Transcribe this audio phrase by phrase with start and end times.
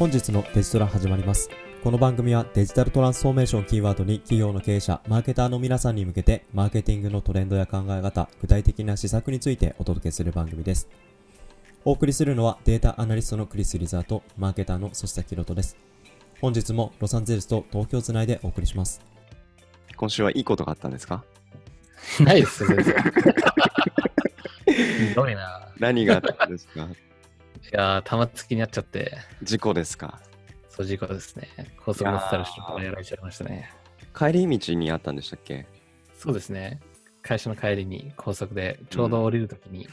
[0.00, 1.50] 本日のデジトラ始まります。
[1.84, 10.88] この番組はデジタルトランスフォーメーションキーワードに企業の経営者、マーケターの皆さんに向けて、マーケティングのトレンドや考え方、具体的な施策についてお届けする番組です。
[11.84, 15.76] お送りするのはデータアナリストのクリス・リザーと、マーケターの粗下ひろとです。
[16.40, 19.02] 本日もロサンゼルスと東京をつないでお送りします。
[19.96, 21.22] 今週はいいことがあったんですか？
[22.20, 22.94] ないですよ、全然。
[25.10, 25.68] ひどいな。
[25.78, 26.84] 何があったんですか？
[26.84, 26.86] い
[27.72, 30.20] やー、玉突きになっちゃって、事故ですか
[30.68, 31.48] そう事故ですね。
[31.84, 33.70] 高速乗ってたら人からやられちゃいましたね。
[34.16, 35.66] 帰り道にあったんでしたっけ？
[36.18, 36.80] そうですね。
[37.22, 39.88] 会社の帰りに高速でちょうど降りるときに、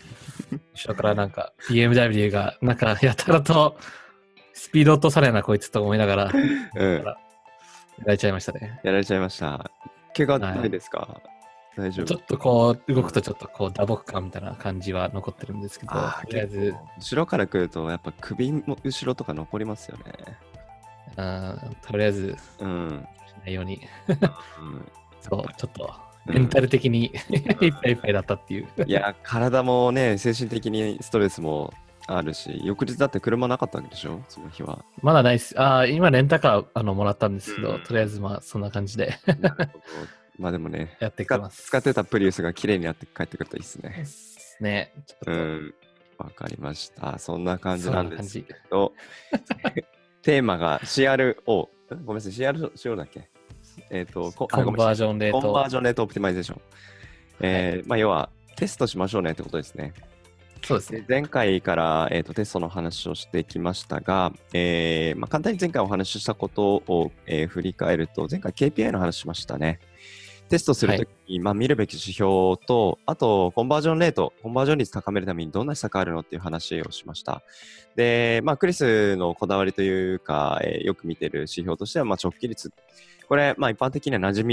[0.73, 3.77] 後ろからなんか BMW がなんかやたらと
[4.54, 6.32] スピード落とされるなこいつと思いながら、
[6.76, 7.04] うん。
[7.04, 7.18] やら
[8.05, 8.80] れちゃいましたね。
[8.84, 9.70] やられちゃいました。
[10.16, 11.21] 怪我ないですか、
[11.77, 12.05] 大丈夫。
[12.05, 16.76] ちょっとこう動くとちょっとこう打撲感みたいな感じは残ってるんですけど、あとりあえず。
[16.98, 20.04] 後ろから来ると、やっぱ首も後ろとか残りますよね。
[21.16, 22.35] あーとりあえず。
[22.60, 23.07] うん。
[23.27, 24.12] しないように、う
[24.66, 24.91] ん。
[25.21, 25.93] そう、ちょっと
[26.27, 27.05] うんメンタル的に。
[27.32, 28.68] いっぱいいっぱいだったっていう。
[28.85, 31.73] いや、体もね、精神的にストレスも
[32.05, 34.21] あるし、翌日だって車なかったわけでしょ？
[34.27, 34.84] その日は。
[35.01, 35.57] まだないっす。
[35.60, 37.84] ああ、今レンタカーあのもらったんですけど、うん。
[37.84, 39.18] とりあえずまあそんな感じで
[40.38, 41.63] まあでもね、やってきます。
[41.68, 44.05] 使ってたプリウスが綺麗になって帰ってくるといいですね。
[44.60, 44.94] ね、
[45.26, 45.74] うん。
[46.18, 47.18] わかりました。
[47.20, 48.10] そんな感じななん。
[48.10, 48.94] ですけど、
[50.24, 51.70] テーマが CRO。
[51.96, 53.29] んごめんなさい、CRO だっけ？
[53.90, 56.62] えっ、と、コ conversion rate。conversion rate optimization。
[57.40, 59.94] えーまあ、要は、テストしましょうねってことですね。
[60.63, 61.01] そうですね。
[61.01, 69.79] で前回から、えー、とテストの話をしてきましたが、えーまあ、簡単に前回お話ししたことを、えー振り返ると、前回 KPI の話しましたね。
[70.47, 77.41] テストするときに、まあ、見るべき指標と、あと、コンバージョンレート、コンバージョン率高めるためにどんな施策があるのっていう話をしました。
[77.95, 82.72] で、まあ、クリスのこだわりというか、えーよく見てる指標としては、まあ、直帰率。
[83.27, 84.44] これ、まあ、一般的には馴染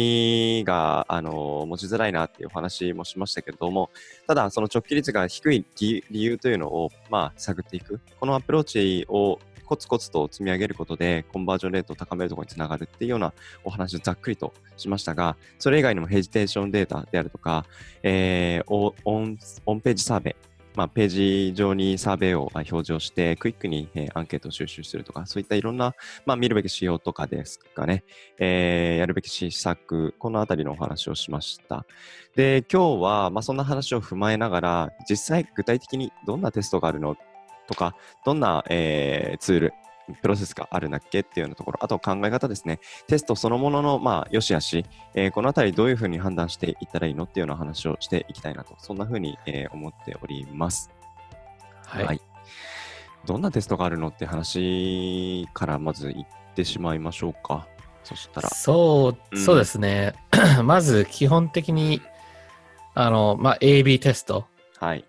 [0.60, 3.90] みが、あの持ちづらいなっていうお話もしましたけれども、
[4.26, 8.00] ただ、その直帰率が低い理理由というのを、まあ、探っていく。
[8.18, 13.32] このアプローチをコツコツと積み上げることで、コンバージョンレートを高めるところにつながるっていうような
[13.64, 17.66] お話をざっくりとしましたが、それ以外にもヘジテーションデータであるとか、
[18.02, 20.34] えーオオンオンページサーベイ、
[20.74, 25.94] まあ、ページ上にサーベイを表示をして、クイックに、えーアンケートを収集するとか、そういったいろんな、
[26.26, 28.04] まあ、見るべき指標とかですかね、
[28.38, 31.86] えーやるべき施策、このあたりのお話をしました。
[32.34, 37.16] で、今日は、まあ、そんな話を踏まえながら、実際具体的にどんなテストがあるの
[37.66, 37.94] とか、
[38.24, 39.74] どんな、えーツール、
[40.20, 42.80] プロセスがあるんだっけっていうようなところ、あと考え方ですね。
[43.06, 50.90] テストそのものの、まあ、良し悪し、えーこのあたりどういうふうに判断していったらいいのっていうような話をしていきたいなと、そんなふうに、えー思っております。
[51.86, 52.20] はい。
[53.26, 57.66] どんなテストがあるのって話からまず言ってしまいましょうか。
[58.02, 58.50] そしたら。
[58.50, 60.14] そうう、んそうですね。
[60.62, 62.02] まず基本的に、
[62.94, 64.46] あの、まあ、AB テスト、
[64.78, 65.04] はい。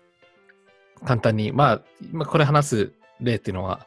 [1.04, 3.86] 簡単に、まあ、今これ話す例っていうのは、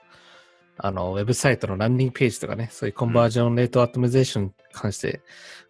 [0.82, 5.22] あの、ウェブサイトのランディングページとかね、そういう conversion rate optimization に関して、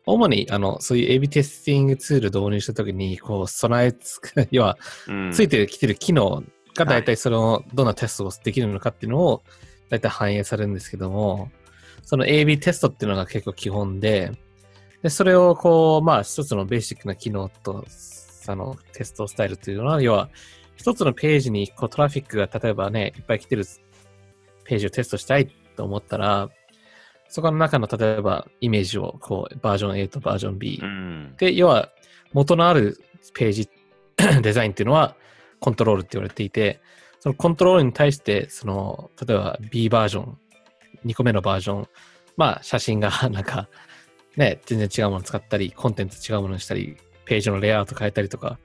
[0.06, 5.32] 主に、あの、そういう AB テスティングツール導入したときに、こう、備えつく、 要は、うん。
[5.32, 6.44] ついてきてる機能
[6.76, 9.44] が大体その、どんなテストをできるのかっていうのを
[9.90, 11.50] 大体反映されるんですけども、
[12.04, 14.32] その AB テストっていうのが結構基本で、
[15.02, 20.30] で、それをこう、まあ一つのベーシックな機能と、そのテストスタイルっていうのは、要は
[20.80, 23.66] 一つのページにこうトラフィックが例えばね、いっぱい来てる
[24.64, 26.50] ページをテストしたいと思ったら、
[27.28, 31.36] そこの中の例えばイメージをこうバージョン A とバージョン B うん。
[31.38, 31.90] で、要は
[32.32, 32.98] 元のある
[33.34, 33.70] ページ
[34.42, 35.18] デザインっていうのは
[35.60, 36.80] コントロールって言われていて、
[37.20, 40.38] そのコントロールに対して、その、例えば B バージョン、
[41.04, 41.88] 2個目のバージョン、
[42.38, 43.68] まあ写真が なんか、
[44.38, 48.58] ね、全然違うもの使ったり、コンテンツ違うものにしたり、ページのレイアウト変えたりとか、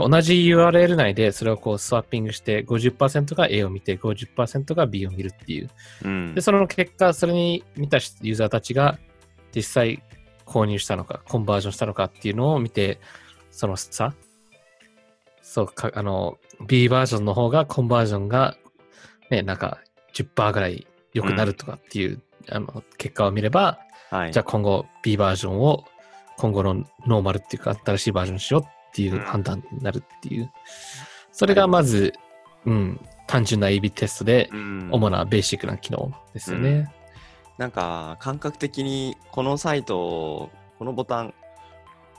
[0.00, 5.70] 同じ URL 内でそれをこうスワッピングして50%が A を見て50%が B を見るっていう。
[6.04, 8.98] うんで、その結果、それに見たユーザーたちが
[9.54, 10.02] 実際
[10.44, 13.00] 購入したのか、コンバージョンしたのかっていうのを見て、
[13.50, 14.14] その差、
[15.42, 18.56] そうか、あの、B バージョンの方がコンバージョンが、
[19.30, 19.78] ね、なんか
[20.14, 23.78] 10%ぐらい良くなるとかっていう、あの、結果を見れば、
[24.10, 24.32] はい。
[24.32, 25.84] じゃあ今後 B バージョンを
[26.36, 26.74] 今後の
[27.06, 28.64] ノーマルっていうか新しいバージョンにしよう
[28.96, 30.50] っていう判断になるっていう。
[31.32, 32.14] それがまず、
[32.64, 36.90] うん、単純な AB テストでうん主なベーシックな機能ですよね。
[37.58, 41.34] なんか感覚的にこのサイトこのボタン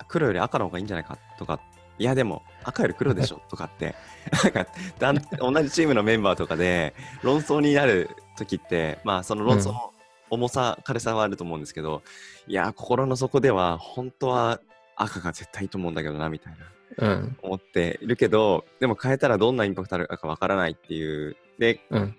[0.08, 1.62] 黒より赤の方がいいんじゃないかとかっ
[2.00, 3.96] いやでも赤より黒でしょとかって
[4.44, 4.68] なんか
[5.00, 5.16] だん
[5.54, 6.94] 同じチームのメンバーとかで
[7.24, 9.94] 論争になる時ってまあその論争の
[10.30, 12.04] 重さ、軽さはあると思うんですけど
[12.48, 14.60] いや心の底では本当は
[14.98, 16.54] 赤が絶対いいと思うんだけどなみたい
[16.98, 17.38] なうん。
[17.42, 22.16] 思っているけどでも変えたらどんなインパクトあるかわからないっていうでうん。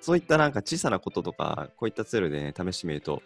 [0.00, 3.22] そういったなんか小さなこととかこういったツールでね試してみると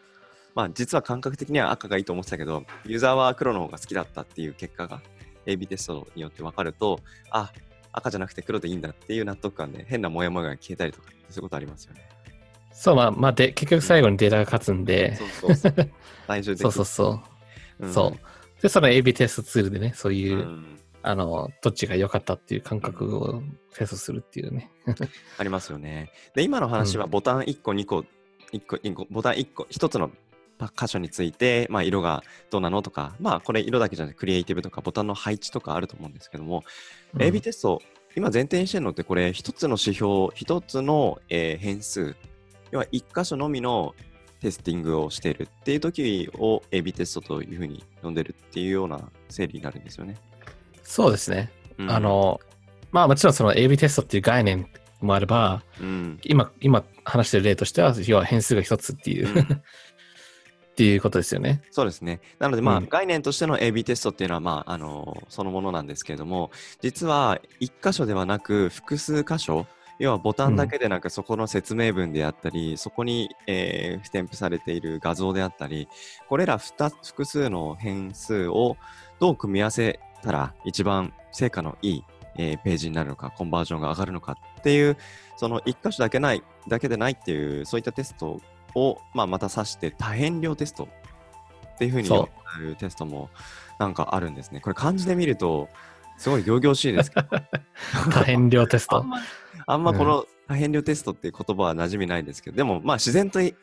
[0.54, 5.02] まあ実は感覚的には赤がいいと思ってたけどユーザーは黒の方が好きだったっていう結果が
[5.46, 7.52] AB テストによって分かるとあ
[7.92, 12.08] 赤じゃなくて黒でいいんだっていう納得感で変なモヤモヤが消えたりとかそういうことありますよね。
[12.72, 15.90] そう、まあ、まあ、で、結局最後にデータが勝つんで、そうそうそう。
[16.26, 17.20] 最終的そうにそうそ
[17.80, 17.86] う。
[17.86, 18.18] うんそう。
[18.62, 23.42] で、その AB テストツールでね、そういう、うんあの、どっちが良かったっていう感覚を
[23.74, 24.70] テストするっていうね。
[25.36, 26.10] ありますよね。
[26.34, 28.04] で、今の話はボタン1個、2個、
[28.52, 30.12] 1個、2個、ボタン1個、1つの
[30.76, 36.62] 箇所について、まあ、色がどうなのとか、まあ、これ色だけじゃなくて、クリエイティブとか、ボタンの配置とかあると思うんですけども、
[37.14, 37.82] うん AB テスト、
[38.14, 42.14] 今前提にしてるのって、これ、1つの指標、1つの、えー変数、
[42.70, 43.94] 要は1箇所のみの
[44.42, 50.16] テスティングをしているっていう時を AB テストというふうに呼んでるっていうような整理になるんですよね。
[50.82, 51.50] そうですね。
[51.78, 52.40] うんあ、の、
[52.90, 54.68] まあもちろんその AB テストっていう概念
[55.00, 59.62] もあれば、うん、今、今話してる例としては、要は変数が一つっていう、うん
[60.72, 61.60] っていうことですよね。
[61.70, 62.20] そうですね。
[62.38, 66.50] なので、まあ、うん概念としての AB テストっていうのは、まあ、あの、そのものなんですけれども、
[66.80, 69.66] 実は、一箇所ではなく、複数箇所、
[69.98, 75.88] 要はボタンだけでなく、そこの説明文であったり、そこに、えー、添付されている画像であったり、
[76.28, 78.76] これら二つ複数の変数を
[79.20, 82.04] どう組み合わせたら一番成果のいい、
[82.36, 84.96] えーページになるのか、コンバージョンが上がるのかっていう、
[85.36, 88.40] その一箇所だけない、だけでないっていう、そういったテスト
[88.74, 90.88] を、まあ、また指して多変量テスト
[91.74, 92.28] っていうふうに呼ば
[92.60, 93.30] れるテストも
[93.78, 94.60] なんかあるんですね。
[94.60, 95.68] これ漢字で見ると、
[96.16, 97.28] すごい仰々しいですけど、
[98.10, 99.04] 多変量テスト
[99.66, 99.84] あん。
[99.84, 103.54] まこの多変量テストっていう言葉は馴染みないんですけど、でもまあ自然とね、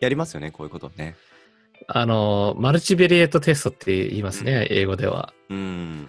[0.00, 1.16] やりますよね、こういうことね。
[1.88, 5.32] あの、マルチベリエートテストって言いますね、英語では。
[5.50, 6.08] うん。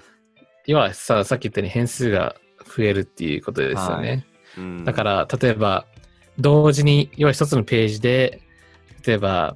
[0.66, 2.36] 要はさ、さっき言ったように変数が
[2.76, 4.26] 増えるっていうことですよね。
[4.58, 5.86] うん、だから、例えば、
[6.40, 8.42] 同時に、要は一つのページで、
[9.06, 9.56] 例えば、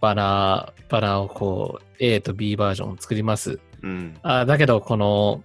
[0.00, 3.58] バナー、バナーをこう、A と B バージョンを作ります。
[3.82, 5.42] うん、あだけど、この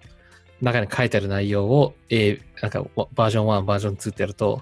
[0.62, 4.62] 中に書いてある内容を A、なんかバージョン1、バージョン2ってやると、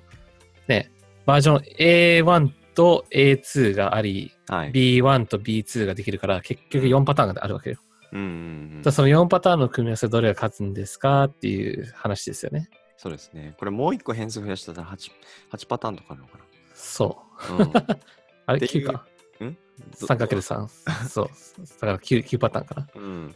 [0.68, 0.92] ね、
[1.26, 4.72] バージョン A1 と A2 があり、はい。
[4.72, 7.78] B1 と B2 ができるから、結局4パターンがあるわけよ。
[8.12, 12.70] うんうんうんその4パターンの組み合わせどれが勝つんですかっていう話ですよね。
[12.98, 13.56] そうですね。
[13.60, 15.12] これもう一個変数増やしたら 8,
[15.52, 16.40] 8パターンとかあるのか
[16.74, 17.58] そう。
[17.60, 17.66] な。
[17.66, 17.74] うん
[18.48, 19.06] あれっていう ?9 か。
[19.46, 19.58] ん
[19.94, 20.68] ？3×3。
[21.08, 21.28] そう。
[21.28, 21.32] だ
[21.80, 22.88] から 9, 9パターンかな。
[22.96, 23.36] うん。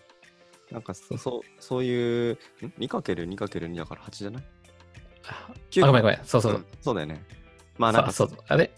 [0.74, 2.38] なんかそそうそういう、ん
[2.80, 4.44] ？2×2×2 だから8じゃない？
[5.28, 6.20] あ、9ごめんごめん。
[6.24, 6.54] そうそう。
[6.54, 7.24] んそうだよね。
[7.78, 8.40] まあなんかそうそう。
[8.48, 8.72] あれ？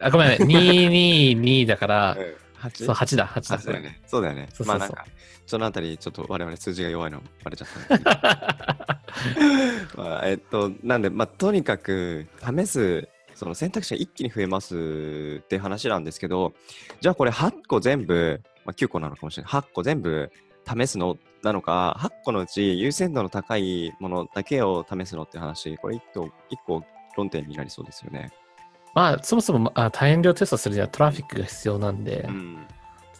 [0.00, 0.56] あ、ごめんごめん。
[1.36, 2.16] 2、2、2だから、
[2.62, 3.56] 8そう、8だ、8だ。
[3.56, 4.00] あそうだよね。
[4.06, 4.48] そうだよね。
[4.52, 5.04] そうそうそうまあなんか、
[5.46, 16.52] そのあたり、ちょっと我々数字が弱いのバレちゃったんですけど まあ、えっと、なんで、まあ、とにかく、試す、その選択肢が一気に増えますって話なんですけど、
[17.00, 19.52] じゃあこれ8個全部、まあ、9個なのかもしれない。
[19.52, 20.30] 8個全部
[20.66, 26.84] 試すのなのか、8個のうち優先度の高いものだけを試すのって話、これ1個、一個
[27.16, 28.32] 論点になりそうですよね。
[28.94, 32.66] まあ、そもそもあ大変量テストするにはトラフィックが必要なんで、うん。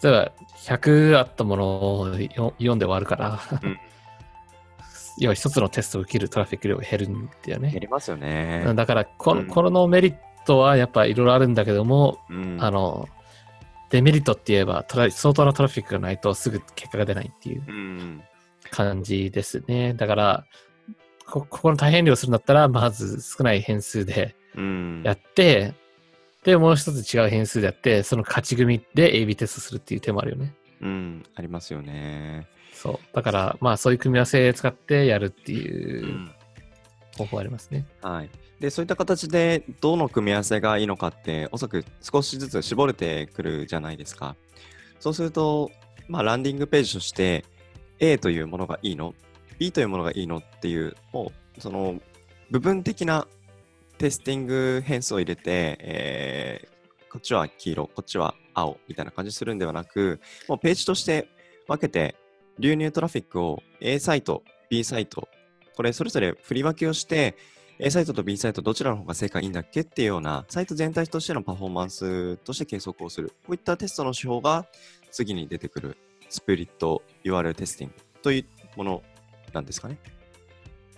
[0.03, 3.79] 例えば100あったものをよ4で割るから、うん
[5.19, 7.71] 要は一つのテストを受けるトラフィック量が減るんだよね。
[7.75, 8.65] やりますよね。
[8.75, 13.09] だからこの、うんこのメリットはやっぱいろいろあるんだけども、うんあの、
[13.93, 18.23] デメリットって言えばトラ相当なトラフィックがないとすぐ結果が出ないっていううん。
[18.71, 19.93] 感じですね。
[19.93, 20.47] だから、
[21.27, 25.03] こここの大変量するんだったら、まず少ない変数でうん。
[25.05, 25.75] やって、
[26.43, 30.55] で、もう一つ違う変数でやって、その勝ち組で AB テストするっていう手もあるよね。
[30.81, 32.47] うん、ありますよね。
[32.73, 33.15] そう。
[33.15, 36.31] だから、まあそういう組み合わせ使ってやるっていううん
[37.19, 37.85] 方法ありますね。
[38.01, 38.31] はい。
[38.63, 44.37] で、そういった形で、どの組み合わせがいいのかって、おそらく少しずつ絞れてくるじゃないですか。
[45.01, 45.73] そうすると、
[46.07, 47.45] まあ、ランディングページとして、
[47.99, 49.17] A というものがいいの
[49.59, 52.01] ?B というものがいいのっていう、もう、その、
[52.53, 53.27] 部分的な
[53.99, 56.73] テスティング変数を入れて、えー
[57.13, 61.29] こっちは黄色、こっちは青みたいな感じするんではなく、もうページとして
[61.69, 62.17] 分けて、
[62.59, 65.29] 流入トラフィックを A サイト、B サイト、
[65.77, 67.37] これそれぞれ振り分けをして、
[67.79, 73.29] A サイトと B サイトどちらの方が正解いいんだっけっていうような、サイト全体としてのパフォーマンスとして計測をする。
[73.47, 74.67] こういったテストの手法が
[75.11, 75.97] 次に出てくる
[76.29, 78.45] スプリット URL テスティングといっ
[78.77, 79.03] もの
[79.53, 79.99] なんですかね。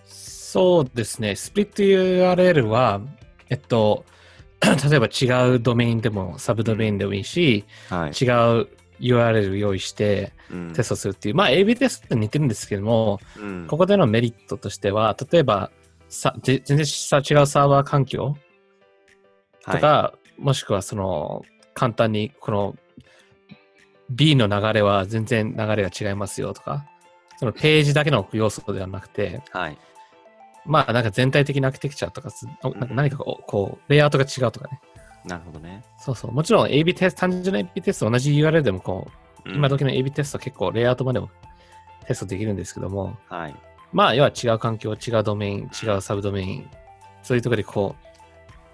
[0.05, 1.35] そうですね。
[1.35, 3.01] スプリット URL は、
[3.49, 4.05] えっと、
[4.61, 8.09] 例えば違うドメインでも、サブドメインでもいいし、はい。
[8.11, 8.25] 違
[8.61, 8.67] う
[8.99, 15.71] URL 用意してうんテストするっていう、まあ AB テストと似てるんですけども、うんここでのメリットとしては、例えば、
[16.15, 18.35] さぜ全然さ違うサーバー環境？
[19.65, 21.43] とか、もしくはその、
[21.73, 22.75] 簡単にこの
[24.09, 26.85] B の流れは全然流れが違いますよとか、
[27.37, 29.77] そのページだけの要素ではなくて、はい。
[30.65, 32.29] まあなんか全体的なアーキテクチャとか
[32.63, 34.79] なんか何かこう、こうレイアウトが違うとかね。
[35.25, 35.83] なるほどね。
[35.99, 36.31] そうそう。
[36.31, 41.29] もちろん AB テスト、単純な AB テスト同じ URL でもこう、うん今時の AB テスト結構レイアウトまでも
[42.07, 43.55] テストできるんですけども、はい。
[43.95, 46.69] まあ要は違う環境、違うドメイン、違うサブドメイン、
[47.23, 48.05] そういうところでこう、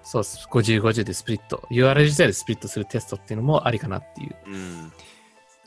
[0.01, 4.36] そう、50、50でスプリット、URL 自体でスプリットするテストっていうのもありかなっていう。
[4.48, 4.92] うん。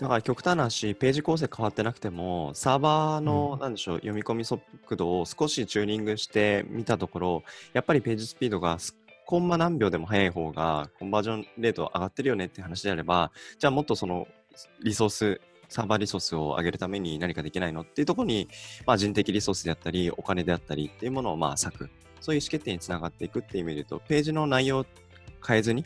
[0.01, 4.61] だから極端な話、ページ構成変わってなくても、サーバーの、なんでしょう、読み込み速
[4.97, 7.43] 度を少しチューニングしてみたところ、
[7.75, 13.31] やっぱりページスピードがすコンマ何秒でも速い方が、コンバージョンレート上がってるよねって話であれば、
[13.61, 14.27] じゃあもっとその
[14.83, 18.49] リソース、サーバーリソースを上げるために何かできないのっていうところに、
[18.87, 21.90] まあ、人的リソースであったり、お金であったりっていうものをまあ割く。
[22.21, 24.87] そういう意思決定につながっていくっていう意味で言うと、ページの内容を
[25.47, 25.85] 変えずに、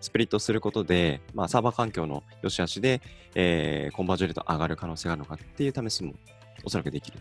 [0.00, 3.02] スプリットすることで、まあ、サーバー環境の良し悪しで、
[3.34, 6.14] えーコンバージョンレート上がる可能性があるのかっていう試しも
[6.64, 7.18] おそらくできる。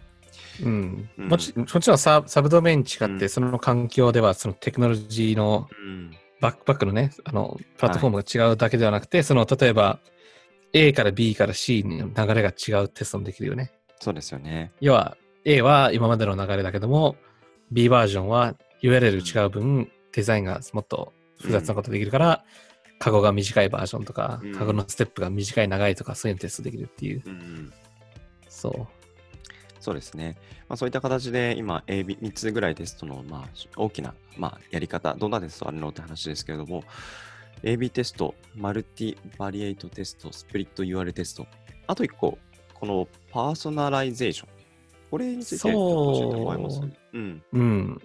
[0.63, 1.09] うん。
[1.17, 6.11] うんもちもちろんササブドメイン違って、うんその環境ではそのテクノロジーのうん。
[6.39, 9.99] バックバックのね、あの、プラットフォームが違うだけではなくて、その、例えば、
[10.73, 13.71] A から B から C に流れが違うテストもできるよね。
[13.99, 14.71] そうですよね。
[14.79, 17.15] 要は、A は今までの流れだけども、
[17.71, 22.43] B バージョンは URL 違う分、デザインがもっと複雑なことできるから、
[22.99, 27.23] カゴが短いバージョンとか、うんカゴのステップが短い長いとか、そういうのテストできるっていう。
[27.25, 27.73] うん。
[28.47, 28.88] そう。
[29.79, 30.38] そうですね。
[30.67, 36.83] まあ、そういった形で今 AB、3つぐらいテストの、まあ、大きな、まあ、やり方、どんなテストあるのって話ですけれども、
[37.63, 41.45] AB テスト、マルティバリエイトテスト、スプリット URL テスト、
[41.87, 42.37] あと1個、
[42.73, 44.50] この personalization。
[45.11, 46.77] これについて教えてもらえます？
[46.77, 47.43] そううん。
[47.51, 48.01] うん。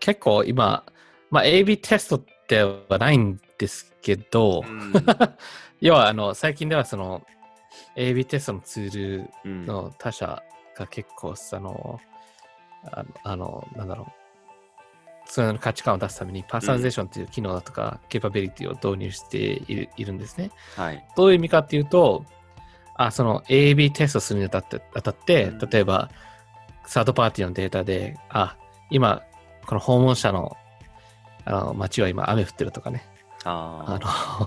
[0.00, 0.84] 結構今、
[1.30, 4.92] まあ AB テストってはないんですけど、うん
[5.80, 7.24] 要はあの、最近ではその、
[7.96, 10.42] AB テストのツールうんの他社
[10.76, 12.00] が結構、あの、
[13.22, 14.12] あのなんだろう、
[15.28, 20.50] その価値観を出すために personalization っていう機能だとか、 capability を導入しているいるんですね。
[20.74, 21.04] はい。
[21.16, 22.24] どういう意味かっていうと、
[22.94, 26.10] あその AB テストするにあたって、あたってうん例えば、
[26.86, 28.56] サードパーティーのデータで、あ、
[28.90, 29.22] 今、
[29.66, 30.56] この訪問者の、
[31.44, 33.06] あの、街は今雨降ってるとかね。
[33.44, 33.98] ああ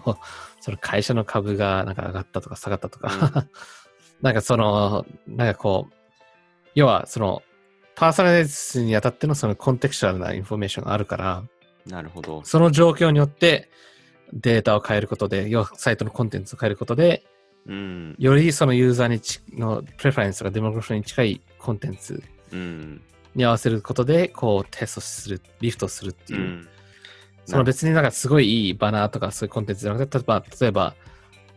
[0.05, 0.17] の、
[0.59, 3.45] その会社の株がなんか上がったとか下がったとか、
[4.21, 5.93] なんかその、なんかこう、
[6.73, 7.43] 要はその、
[7.95, 11.43] パーソナライズにあたってのその contextual なインフォメーションがあるから、
[11.87, 12.43] あ、なるほど。
[12.43, 13.69] その状況によって
[14.33, 17.23] データを変えることで、要はサイトのコンテンツを変えることで、
[17.67, 18.15] うん。
[18.17, 23.01] よりそのユーザーにちのプレファレンスとかデモグラフィーに近いコンテンツうん。
[23.35, 26.39] に合わせることで、こうテストする、リフトするっていう。
[26.39, 26.67] うん
[27.43, 30.95] その別になんかすごいいいバナーとかそういうコンテンツじゃなくて、例えば、例えば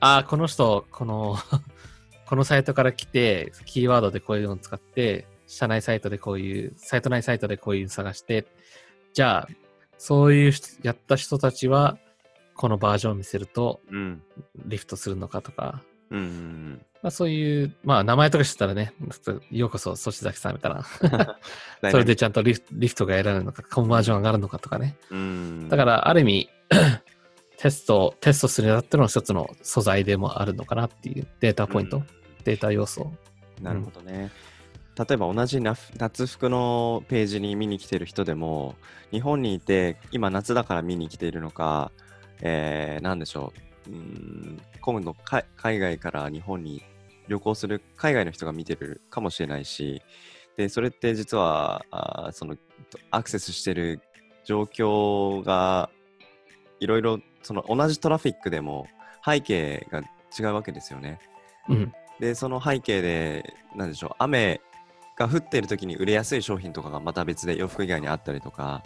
[0.01, 1.37] ああ、この人、この、
[2.27, 8.47] このサイトから来て、キーワードでこういうのを使って、社内サイトでこういう、サイト内サイトでこういうの探して、
[9.13, 9.49] じゃあ、
[9.99, 11.99] そういう人やった人たちは、
[12.57, 14.23] このバージョンを見せると、うん。
[14.67, 16.87] リフトするのかとか、うんうん。
[17.03, 18.93] まあそういう、まあ名前とか知ったらね、
[19.51, 20.87] ようこそ、そしざきさんみたいな。
[21.91, 24.97] それでちゃんとリフリフトが得られるのか、コンバージョン上がるのかとかね。
[25.11, 25.69] うん。
[25.69, 26.51] だから、ある意味、
[27.59, 32.07] テスト、テストするにあたっての一つの素材でもあるのかなっていうデータポイント、うん
[32.45, 33.13] データ要素。
[33.61, 34.31] なるほどね。
[34.97, 38.77] 例えば同じな夏服のページに見に来てる人でも、
[39.11, 41.91] 日本にいて、今夏だから見に来ているのか、
[42.41, 43.53] えー、なんでしょ
[43.89, 46.83] う、うーん今度か海外から日本に
[47.29, 50.01] 旅行する海外の人が見てるかもしれないし、
[50.57, 52.57] で、それって実は、あーその、
[53.11, 54.01] アクセスしてる
[54.45, 55.91] 状況が、
[56.79, 58.87] いろいろ、その同じトラフィックでも
[59.25, 60.01] 背景が
[60.39, 61.19] 違うわけですよね。
[61.69, 61.93] うん。
[62.21, 64.61] で、その背景で、なんでしょう、雨
[65.17, 68.83] が降っている時に売れやすい商品とかがまた別で洋服以外にあったりとか、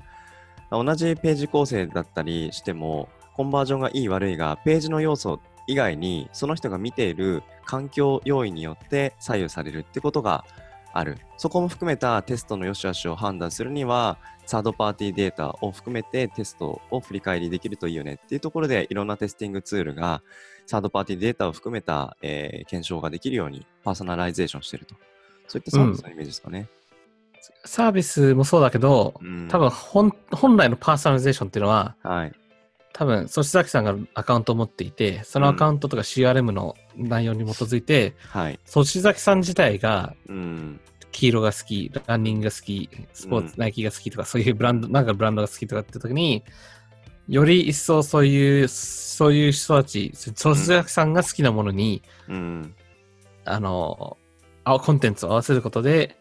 [0.71, 10.45] 同じページ構成だったりしても、コンバージョンがいい悪いが、ページの要素以外に、その人が見ている環境要因によって左右されるってことが
[10.93, 11.19] ある。
[11.37, 20.23] そこも含めたテストの良し悪しを判断するには、サードパーティーデータを含めてテストを振り返りできるといいよねっていうところで、いろんなテスティングツールが
[20.67, 24.97] サードパーティーデータを含めた、えー検証ができるように personalization してると。
[25.49, 26.69] そういったサービスのイメージですかね。
[27.65, 32.33] サービスもそうだけど、うん多分本本来の personalization っていうのは、はい。
[32.93, 38.59] 多分、そし崎さんがアカウントを持っていて、そのアカウントとか CRM の内容に基づいて、はい。
[38.65, 40.81] そし崎さん自体がうん。
[41.11, 46.45] 黄色が好き、ランニングが好き、スポーツ、うんナイキが好きとか、そういうブランド、なんかブランドが好きとかって時に、
[47.29, 52.75] より一層そういう、そういう人たち、そし崎さんが好きなものに、うん。
[53.45, 54.17] あの、
[54.75, 56.17] あコンテンツを合わせることで、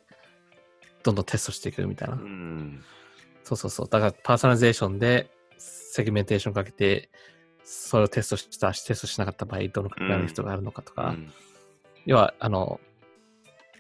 [1.04, 2.16] どんどんテストしていくみたいな。
[2.16, 2.84] うん。
[3.44, 3.90] そうそうそう。
[3.90, 7.10] だからパーソナリゼーションでセグメンテーションかけて、
[7.64, 11.32] それをテストしたし、テストしなかった場合、どのくらいの人があるのかとか、うん
[12.08, 12.80] 要は、あの、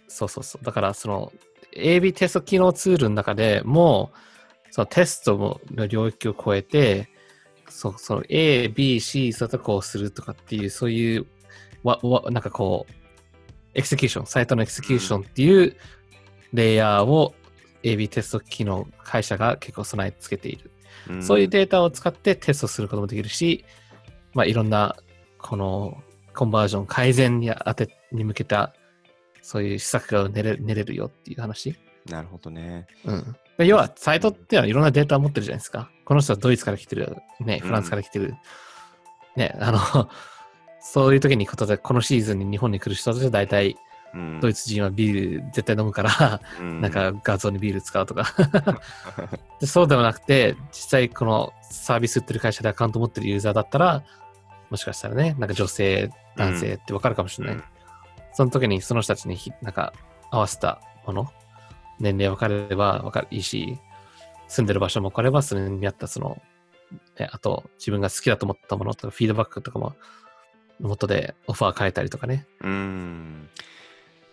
[0.09, 0.65] そうそうそう。
[0.65, 1.31] だから、その、
[1.74, 4.12] AB テスト機能ツールの中でも
[4.69, 7.09] う、そのテストもの領域を超えて、
[7.69, 11.25] そうその A、B、C、そうとこうするとかっていう、そういう、
[11.83, 12.93] わ、わ、なんかこう、
[13.77, 15.77] エクセキューション、サイトのエクセキューションっていう
[16.51, 17.36] レイヤーを
[17.84, 20.72] AB テスト機能会社が結構備え付けている。
[21.10, 23.63] うんそういうデータを使ってテストすることもできるし、
[24.34, 24.98] まあ、いろんな、
[25.38, 26.03] この、
[26.34, 28.74] コンバージョン改善に当て、に向けた、
[29.41, 31.77] そういう施策が練れ練れるよっていう話。
[32.10, 32.88] なるほどね。
[33.05, 33.36] うん。
[33.57, 35.89] で要は、サイトっていうのはいろんなデータを持ってるじゃないですか。
[36.03, 38.34] この人はドイツから来てる、ね、フランスから来てる。
[39.36, 40.10] ね、あの、
[40.89, 43.77] そういう時にことで、このシーズンに日本に来る人たちは大体、
[44.13, 48.34] うんドイツ人はビール絶対飲むから、うんなんか画像にビール使うとか
[49.60, 49.67] で。
[49.67, 54.03] そうではなくて、実際このサービス売ってる会社でアカウント持ってるユーザーだったら、
[54.70, 57.56] もしかしたらね、なんか女性、男性ってわかるかもしれない。
[57.56, 57.63] うん
[58.38, 59.94] その時にその人たちにひなんか
[60.29, 61.27] 合わせたもの、
[62.00, 63.79] 年齢分かれば分かるいいし、
[64.48, 66.39] 住んでる場所も分かれば、それに見合ったその、
[67.17, 69.96] ね、あと自分が好きだと思ったものとか、フィードバックとかも、
[70.79, 72.48] 元でオファー変えたりとかね。
[72.62, 73.50] うん。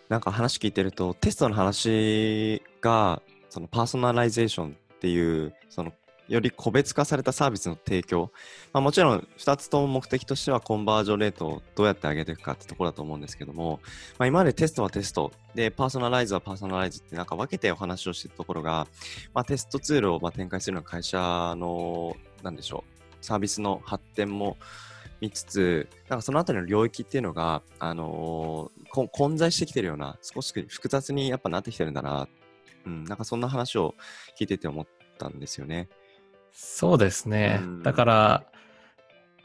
[0.09, 5.93] なんか話聞いてると、テストの話が、その personalization っていう、その
[6.27, 8.31] より個別化されたサービスの提供、
[8.73, 13.79] まあ、もちろん2つとも目的としては conversion rate をどうやって上げていくかってところだと思うんですけども、
[14.17, 18.87] まあ、今までテストはテストでパーソナライズはパーソナライズってなんか分けてお話をしてたところが、
[19.33, 21.19] まあ、テストツールをまあ展開するような会社
[21.55, 24.57] のなんでしょうサービスの発展も
[25.25, 32.29] 見つつなんかそのあたりの領域っていうのが、あのーこ混在してきてるような少し複雑にやっぱなってきてるんだな、
[32.85, 33.95] うん、なんかそんな話を
[34.39, 35.89] 聞いてて思ったんですよね。
[36.53, 37.59] そうですね。
[37.61, 38.43] うんだから、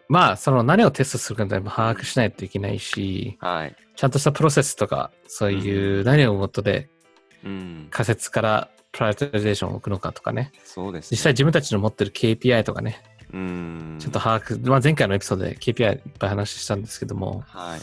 [0.09, 3.75] まあ、その何をテストするかってやっぱ把握しないといけないし、はい。
[3.97, 6.90] ちゃんとしたプロセスとか、そういう何をもとで
[7.43, 7.88] うん。
[7.90, 10.53] 仮説からプライオリゼーションを置くのかとかね。
[10.64, 11.09] そうです、ね。
[11.12, 13.97] 実際自分たちの持ってる KPI とかね、うん。
[13.99, 17.81] ちょっと把握、まあ、前回のエピソードで KPI いっぱい話したんですけども、はい。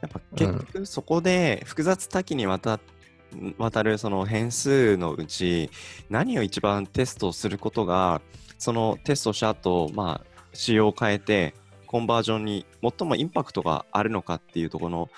[0.00, 2.78] やっぱ結局そこで複雑多岐にわた
[3.82, 5.70] るその変数のうち
[6.08, 8.22] 何を一番テストすることが
[8.58, 11.54] そのテストした後、まあ仕様を変えて
[11.86, 15.10] コンバージョンに最もインパクトがあるのかっていうところの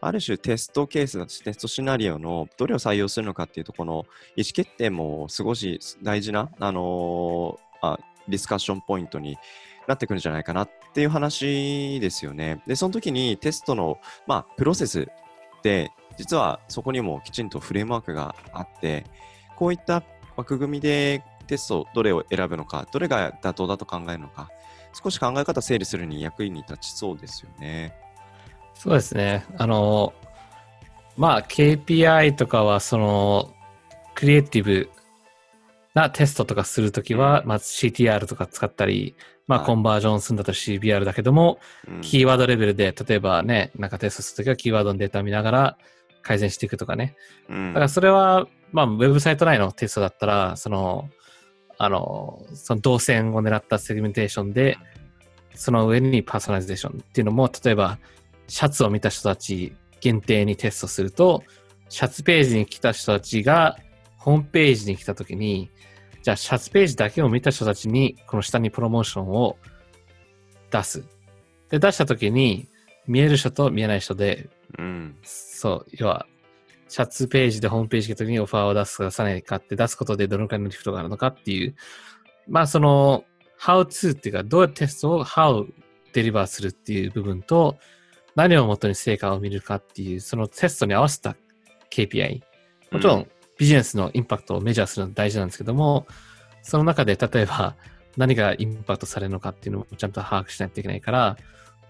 [0.00, 3.92] ある種テストケースだしテストシナリオのどれを採用するのかっていうところの
[4.36, 9.38] 意思決定も少し大事な、あのーあディスカッションポイントに
[9.86, 12.60] なってくるんじゃないかなっていう話ですよね。
[12.66, 19.04] で、その時にテストの、まあ、プロセスって、実はそこにもきちんとフレームワークがあって、
[19.56, 20.02] こういった
[20.36, 24.50] 枠組みでテストどれを選ぶのか、どれが妥当だと考えるのか、
[24.92, 27.94] 少し考え方整理するに役に立ちそうですよね。
[28.74, 29.44] そうですね。
[29.56, 30.12] あの、
[31.16, 33.54] まあ KPI とかはその、
[34.14, 34.90] クリエイティブ
[35.96, 39.66] なテストとかするときは、まあ CTR とか使ったり、まあはい。
[39.66, 42.00] コンバージョンするんだったら CBR だけども、うん。
[42.02, 45.78] キーワードレベルで、例えばね、なんかテストするときはキーワードのデータを見ながら
[46.20, 47.16] 改善していくとかね。
[47.48, 47.68] うん。
[47.68, 51.08] だからそれは、まあ、ウェブサイト内のテストだったら、その、
[51.78, 54.76] あの、その動線を狙ったセグメンテーションで、
[55.54, 57.98] その上にパーソナリゼーションっていうのも、例えば、
[58.48, 61.42] シャツを見た人たち限定にテストすると、
[61.88, 63.78] シャツページに来た人たちが、
[64.18, 65.70] ホームページに来たときに、
[66.26, 69.56] じゃあ、シャツページだけを見た人たちに、この下にプロモーションを
[70.72, 71.04] 出す。
[71.70, 72.66] で、出したときに、
[73.06, 76.26] 見える人と見えない人で、うんそう、要は、
[76.88, 81.76] シャツページでホームページ来た時にオファーを出すか出さないかって出すことでどのくらいのリフトがあるのかっていう、
[82.48, 83.22] まあその、
[83.60, 85.64] how to っていうか、どうやってテストを how
[86.12, 87.78] デリバーするっていう部分と、
[88.34, 91.36] 何をもとに成果を見るかっていう、そのテストに合わせた
[91.88, 92.40] KPI。
[92.90, 96.06] もちろんビジネスのインパクトをメジャーするのは大事なんですけども、
[96.62, 97.74] その中で例えば
[98.16, 101.36] 何がインパクトされるのかっていうのもちゃんと把握しないといけないから、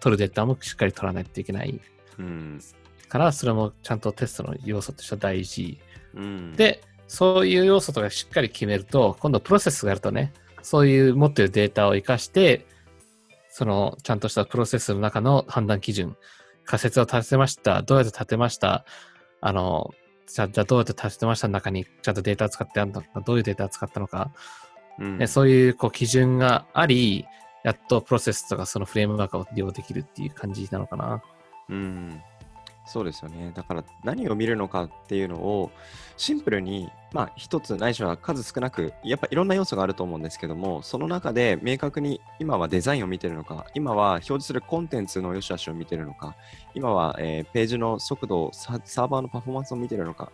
[0.00, 1.80] 取るデータもしっかり取らないといけない。
[2.18, 2.60] うん
[3.08, 5.78] から、それもちゃんとテストの要素としては大事。
[6.14, 12.66] うん、で、そういう要素とかしっかり決めると、今度プロセスがあるとね、そういう持ってるデータを活かして、
[13.48, 16.16] そのちゃんとしたプロセスの中の判断基準、
[16.64, 18.84] 仮説を立てました、どうやって立てました、
[19.40, 19.94] あの、
[20.26, 21.48] じゃあじゃあどうやって立てました？
[21.48, 24.32] の中にちゃんとデータを使ってあるのか、どういうデータを使ったのか、
[24.98, 25.18] うん。
[25.18, 27.26] ねそういうこう基準があり、
[27.64, 31.22] やっとプロセスとかそのフレームワークを利用できるっていう感じなのかな。
[31.68, 32.20] うん、
[32.86, 33.52] そうですよね。
[33.54, 35.72] だから何を見るのかっていうのを
[36.16, 46.36] シンプルに、まあ一つないしは数少なく、やっぱいろんな要素があると思うんですけども、その中で明確に今はデザインを見てるのか、今は表示するコンテンツの良し悪しを見てるのか、
[46.74, 50.30] 今は、えーページの速度、ササーバーのパフォーマンスを見てるのか、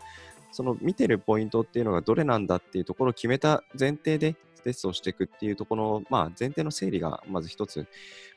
[0.51, 7.87] その見てるポイントっていうのがどれなんだっていうところを決めた前提でテストをしていくっていうところの、まあ、前提の整理がまず一つ、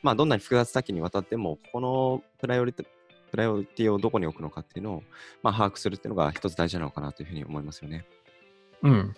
[0.02, 2.86] まあ、どんなに複雑多岐にわたっても、ここのプライオリティ
[3.36, 5.04] プライオリティをどこに置くのかっていうのを、
[5.44, 8.06] まあ、把握するっていうのが一つ大事なのかなというふうに思いますよね。
[8.82, 9.14] うん。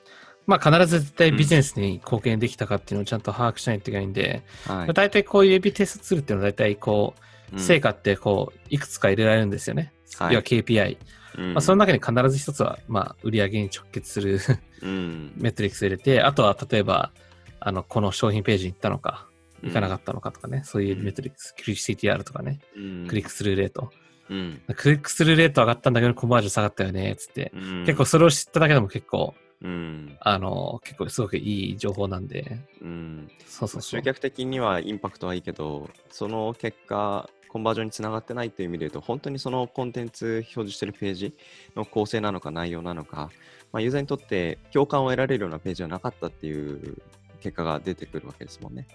[0.47, 4.93] まあ必ず絶対ビジネスに貢献できたかっていうのをちゃんと把握しないといけないんで、はい。
[4.93, 7.27] 大体こういうエビテストツールっていうのは大体こう、うん
[7.59, 9.93] 成果ってこう、いくつか入れられるんですよね。
[10.17, 10.97] はい要は KPI。
[11.37, 14.39] うんまあその中に必ず一つは、まあ売上に直結する
[14.81, 17.13] うん メトリックスを入れて、あとは例えば、
[17.59, 19.27] あの、この商品ページに行ったのか、
[19.63, 23.91] 行かなかったのかとかね、そういうメトリックス、クリック CTR とかね、うんクリックスルーレート。
[24.29, 27.51] うんクリックスルーレート上がったんだけど、コンバージョン下がったよね、つって。
[27.53, 34.01] うん結構それを知っただけでも結構、うんあの、結構すごくいい情報なんで、うんそうそうそう集。
[34.01, 41.33] 客的にはインパクトはいいけど、その結果、コンバージョンにつながってないという意味で言うと、本当にそのコンテンツ表示してるページ
[41.75, 43.31] の構成なのか内容なのか、
[43.71, 47.01] まあ、ユーザーにとって共感を得られるようなページはなかったっていう
[47.39, 48.87] 結果が出てくるわけですもんね。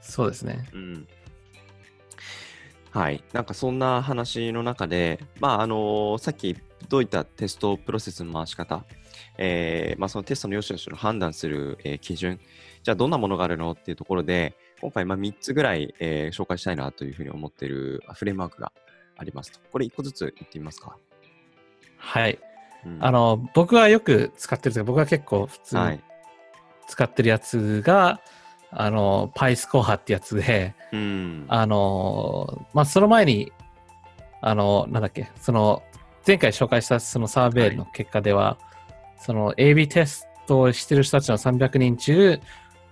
[0.00, 0.68] そうですね。
[0.72, 1.08] うん
[2.96, 6.56] はい、なんかそんな話の中で、まああのさっき
[6.88, 8.86] どういったテストプロセスの回し方、
[9.36, 12.40] えーまあ、そのテストの良し悪しを判断する、えー基準、
[12.82, 18.72] じゃあどんなものがあるのっていうところで、今回まあ3つぐらい、えー紹介したいなというふうに思っているフレームワークが
[19.18, 19.60] ありますと。
[19.70, 20.96] これ1個ずつ言ってみますか？
[21.98, 22.38] はい。
[22.86, 26.00] うんあの、僕はよく使ってるというか、僕は結構普通にはい。
[26.88, 28.20] 使ってるやつが、
[28.78, 31.46] あの、PyScore ってやつで、うん。
[31.48, 33.50] あの、まあ、その前に、
[34.42, 35.82] あの、なんだっけ、その、
[36.26, 38.58] 前回紹介したそのサーベイの結果では、
[39.18, 42.38] その AB テストをしてる人たちの300人中、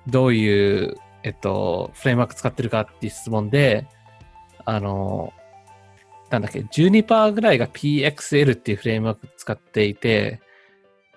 [0.07, 3.87] どういう、えっと、フレームワーク使ってるかっていう質問で、
[4.64, 5.35] あの、
[6.31, 10.40] なんだっけ、12%ぐらいが PXL っていうフレームワーク使っていて、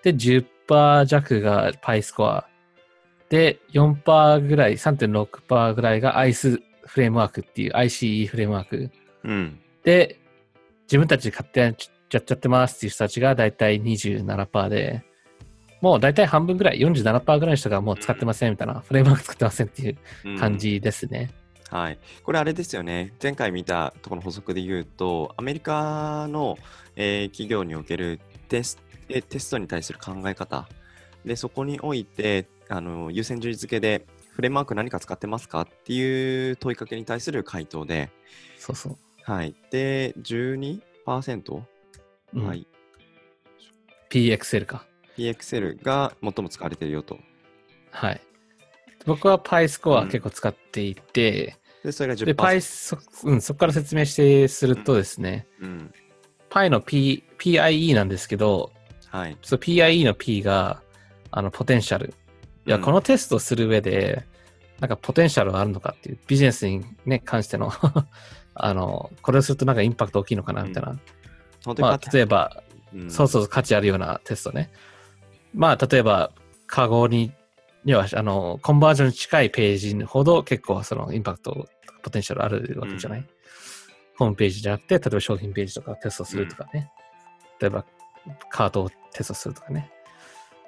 [0.03, 2.43] で、10%弱が PyScore。
[3.30, 8.92] で、4%ぐらい、3.6%ぐらいが ICE フレームワークっていう ICE フレームワーク。
[9.24, 9.60] うん。
[9.84, 10.20] で、
[10.84, 11.66] 自分たちで勝手に
[12.12, 15.04] やっちゃってますっていう人たちがだいたい27%で、
[15.82, 21.32] もうだいたい半分ぐらい、47%ぐらいの人がもう使ってませんみたいな、フレームワーク使ってませんっていううん感じですね。
[21.70, 26.58] はい、これあれですよね、前回見たところの補足で言うと、アメリカの、
[26.96, 30.68] えー企業におけるテスえテストに対する考え方、
[31.26, 38.10] でそこにおいてあの優先順位付けで、フレームワーク何か使ってますかっていう問いかけに対する回答で、
[38.58, 38.97] そうそう。
[39.23, 41.62] はい、で、12%、
[42.34, 42.67] うんはい、
[44.10, 44.86] PXL か。
[45.17, 47.17] PXL が最も使われているよと。
[47.91, 48.21] はい。
[49.06, 52.25] 僕は PyScore 結構使っていて、で、それが10%。
[52.25, 55.93] で、Py そ,、うん、そこから説明してするとですね、うん、
[56.49, 58.71] Py の P、PIE なんですけど、
[59.10, 59.38] はい。
[59.41, 60.82] その PIE の P が、
[61.32, 62.13] あの、ポテンシャル。
[62.67, 64.25] いや、うんこのテストをする上で、
[64.80, 67.71] なんかポテンシャルがあるのかっていう、ビジネスにね、関しての、
[68.53, 70.99] あの、これをするとなんかインパクト大きいのかな、みたいな。
[71.65, 74.71] 本当にまあ、例えば、うんそうそう、価値あるようなテストね。
[75.53, 76.32] まあ、例えば、
[76.67, 77.32] カゴに、
[77.84, 81.67] には、あの、コンバージョンに近いページほど結構そのインパクト、
[82.03, 83.27] ポテンシャルあるわけじゃない、うん
[84.17, 86.91] ホームページじゃなくて、例えば商品ページとかテストするとかね。
[87.60, 87.86] 例えば、
[88.49, 89.91] カートをテストするとかね。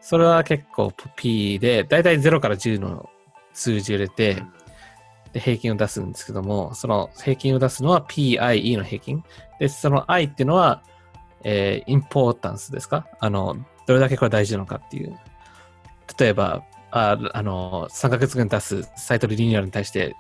[0.02, 3.10] それは結構 P で、だいたい0から10の
[3.54, 4.44] 数字を入れて、
[5.34, 9.24] で平均を出すんですけども、その平均を出すのは PIE の平均。
[9.60, 10.82] で、その I っていうのは、
[11.44, 13.08] えー、インポータンスですか？
[13.20, 15.16] あの、どれだけこれ大事なのかっていう。
[16.20, 20.16] 例えば、ああの、3ヶ月間出すサイトリニューアルに対して、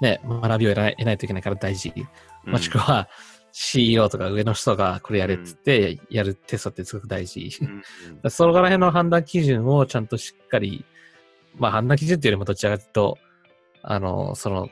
[0.00, 1.92] ね、学びを得ない得ないといけないから大事。
[1.96, 2.08] うん
[2.44, 3.08] もしくは、
[3.52, 7.50] CEO とか上の人がこれやれっつって、やるテストってすごく大事。
[8.28, 10.84] その辺の判断基準をちゃんとしっかり、
[11.56, 13.18] まあ判断基準っていうよりもどちらかというと、
[13.82, 14.68] あの、その、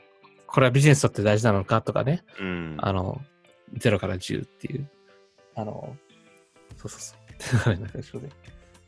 [0.46, 3.20] これはビジネスとって大事なのかとかね、うんあの、
[3.78, 4.88] 0から10っていう。
[5.54, 5.96] あの、
[6.76, 7.78] そうそうそう。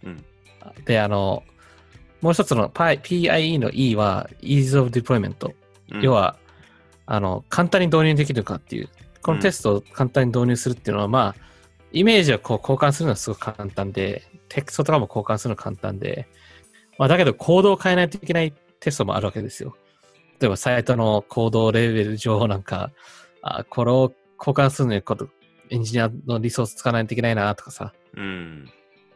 [0.05, 0.25] うん。
[0.85, 1.43] で、あの、
[2.21, 5.47] もう一つの Pi- PIE の E は Ease of Deployment。
[5.91, 6.37] うん要、は、
[7.07, 8.89] あの、簡単に導入できるかっていう。
[9.29, 11.43] このテストを簡単に導入するっていうのは、まあ、
[11.93, 16.27] イメージをこう交換するのはすごく簡単で、テクストとかも交換するの簡単で、
[16.99, 19.77] まあ、だけどコードを変えないといけないテストもあるわけですよ。
[20.41, 22.91] 例えばサイトのコードレベル上なんか、
[23.43, 25.29] あこれを交換するのにこと
[25.69, 28.67] エンジニアのリソース使わないといけないなとかさ、うん。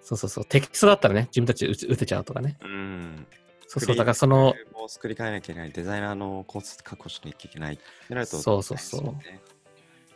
[0.03, 2.59] そうそうそう、テキストだったらね、自分たちで打てちゃうとかね。
[2.61, 3.27] うん。
[3.67, 4.55] そうそう、だからその、
[4.89, 9.41] 作り変えなきゃいけない、デザイナーのコスト確保しなきゃいけないってなると、そうそうそうね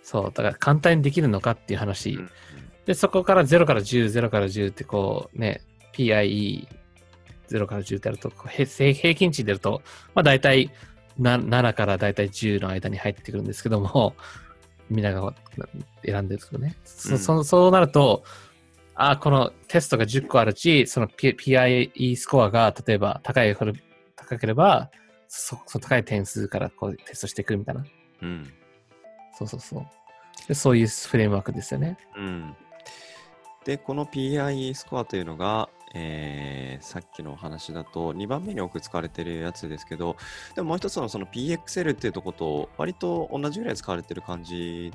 [0.06, 2.10] そう、だから簡単にできるのかっていう話。
[2.10, 2.30] うん
[2.84, 5.60] で、そこから0から10、0から10ってこうね、
[5.92, 6.68] PIE0
[7.66, 9.82] から10ってやると、こう平均値出ると、
[10.14, 10.70] まあ大体
[11.18, 14.14] な7から大体10の間に入ってくるんですけども、
[14.88, 15.34] みんなが
[16.04, 16.76] 選んでるとね。
[16.78, 18.22] うんそそそうなると、
[18.94, 24.92] あ、このテストが10個あるうち、その P- PIE スコアが例えば高い高ければ、
[25.26, 27.84] そその高い点数からこうテストしていくみたいな。
[28.22, 28.52] うん。
[29.36, 29.86] そうそうそう。
[30.48, 31.96] でそういうフレームワークですよね。
[32.16, 32.56] うん。
[33.64, 40.16] で、この PIE スコアというのが、えーさっきのお話だと2番目に多く使われているやつですけど、
[40.54, 44.92] でももう一つのその PXL っていうところと割と同じぐらい使われてる感じ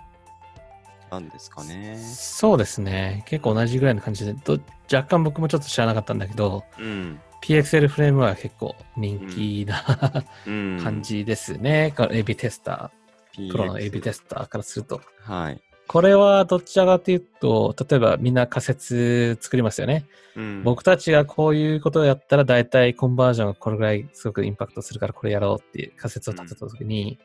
[1.10, 1.97] なんですかね。
[1.97, 3.23] そうですね。
[3.25, 4.60] 結構同じぐらいの感じで、ど
[4.91, 7.19] 若干僕もちょっと知らなかったんだけど、うん。
[7.41, 11.93] PXL フレームは結構人気な、うん、感じですね。
[11.97, 13.00] この AB テスター、
[13.36, 15.02] プロの AB テススターからすると。
[15.22, 15.62] はい。
[15.88, 20.06] これはどちらかというと、例えばみんな仮説作りますよね。
[20.36, 27.20] うん、僕たちがこういうことをやったら大体コンバージョンがこれぐらいすごくインパクトするからこれやろうっていう仮説を立てたときに、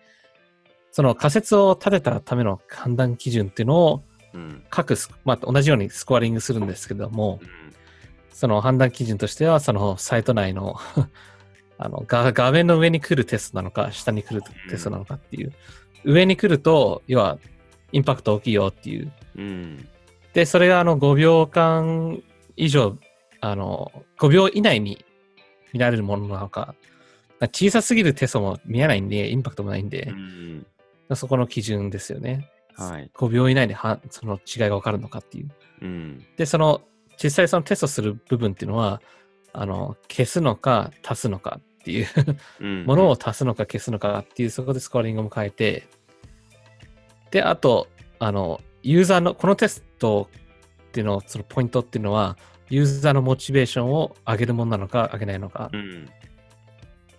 [0.90, 4.02] その仮説を立てたための判断基準っていうのを
[4.34, 4.64] うん。
[5.24, 7.66] まあ、同じようにスコアリングするんですけどもう、ん
[8.36, 10.76] その判断基準としては、そのサイト内の
[11.78, 15.54] あの画画面の上に来るテストなのか、下に来るテストなのかっていう。
[16.06, 17.38] 上に来ると、要は
[17.92, 19.12] インパクト大きいよっていう。
[19.36, 19.88] うん。
[20.32, 22.22] で、それがあの5秒間
[22.56, 22.96] 以上、
[23.40, 25.04] あの、5秒以内に
[25.72, 26.74] 見られるものなのか、
[27.40, 30.66] 小さすぎるテストも見えないんで、インパクトもないんでう、ん。
[31.14, 32.48] そこの基準ですよね。
[32.76, 33.10] はい。
[33.14, 35.50] 5秒以内ではその違いがわかるのかっていう。
[35.82, 36.26] うん。
[36.36, 36.82] で、その、
[37.22, 39.00] 実際そのテストする部分っていうのは、
[39.52, 42.06] あの、消すのか足すのかっていう
[42.60, 42.84] うん。
[42.86, 45.88] ものを足すのか消すのかっていう、そこでスコアリングも変えて、
[47.36, 50.30] で、あと、あの、ユーザーの、このテスト
[50.88, 52.38] っていうの、そのポイントっていうのは、
[52.70, 56.08] ユーザーのモチベーションを上げるものなのか、上げないのか、うん。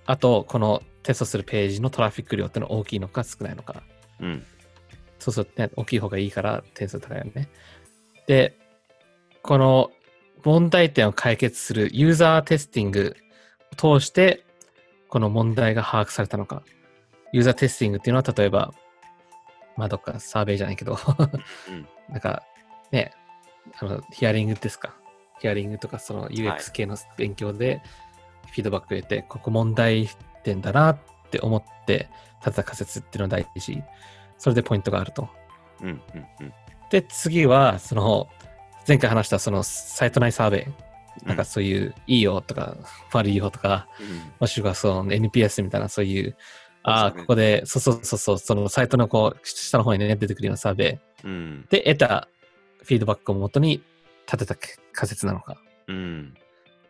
[0.08, 3.84] あと、このテストするページのトラフィック量っていうのは大きいのか少ないのか。
[4.20, 4.44] うん。
[5.20, 7.48] そうするとね、大きい方がいいから点数高いよね。
[8.26, 8.58] で、
[9.44, 9.92] この
[10.44, 13.16] 問題点を解決するユーザーテスティング
[13.80, 14.44] を通して、
[15.10, 16.64] この問題が把握されたのか。
[17.34, 18.74] ユーザーテスティングっていうのは、例えば、
[19.78, 20.98] まあ、どっかサーベイじゃないけど、
[21.68, 22.44] うん なんか、
[22.92, 23.12] ね、
[23.80, 24.96] あの、ヒアリングですか。
[25.40, 27.82] ヒアリングとか、そのはい UX 系の勉強で、
[28.48, 30.10] フィードバックを得て、ここ問題
[30.44, 32.10] 点だなって思って、
[32.40, 33.84] 立てた仮説っていうのは大事。
[34.38, 35.30] それでポイントがあると。
[35.82, 35.88] うん。
[35.88, 36.28] うん。
[36.42, 36.54] うん。
[36.90, 38.30] で、次は、その、
[38.88, 40.74] 前回話したそのサイト内サーベ
[41.24, 42.78] イ、なんかそういう、いいよとか、
[43.12, 44.32] 悪いよとか、うん。
[44.40, 46.38] もしくはその NPS みたいなそういう、
[46.90, 51.66] ああ、ここで、そうそうそうそう、そのサイトのこう、下の方にね、出てくるようなサーベイうん。
[51.70, 52.30] で得た
[52.84, 53.84] フィードバックをもとに
[54.26, 54.56] 立てた
[54.94, 55.58] 仮説なのか。
[55.88, 56.34] うん。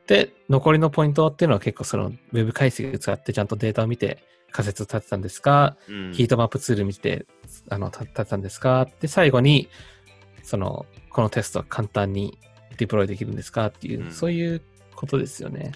[0.06, 4.20] で、残りのポイントっていうのは結構そのウェブ解析を使ってちゃんとデータを見て
[4.52, 6.14] 仮説を立てたんですか、うん。
[6.14, 7.26] ヒートマップツール見て、
[7.70, 9.68] あの、立てたんですかで、最後に、
[10.44, 12.38] その、このテストは簡単に
[12.78, 14.62] ディプロイできるんですかっていう、うんそういう
[14.96, 15.72] ことですよね。